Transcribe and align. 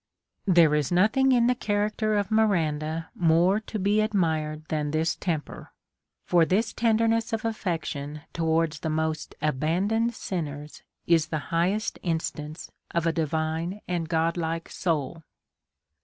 ^ 0.47 0.53
There 0.55 0.73
is 0.73 0.91
nothing 0.91 1.31
in 1.31 1.45
the 1.45 1.53
character 1.53 2.15
of 2.15 2.31
Miranda 2.31 3.11
more 3.13 3.59
to 3.59 3.77
be 3.77 4.01
admired 4.01 4.65
than 4.69 4.89
this 4.89 5.15
temper. 5.15 5.71
For 6.25 6.43
this 6.43 6.73
tenderness 6.73 7.33
of 7.33 7.45
affection 7.45 8.21
towards 8.33 8.79
tlie 8.79 8.89
most 8.93 9.35
abandoned 9.43 10.15
sinners 10.15 10.81
is 11.05 11.27
the 11.27 11.37
highest 11.53 11.99
instance 12.01 12.71
of 12.89 13.05
a 13.05 13.13
divine 13.13 13.81
and 13.87 14.09
godlike 14.09 14.69
soul. 14.69 15.21